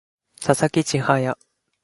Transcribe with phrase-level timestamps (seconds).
[0.37, 1.35] 佐々木千隼